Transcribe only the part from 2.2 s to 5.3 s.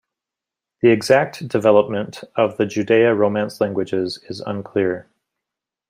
of the Judeo-Romance languages is unclear.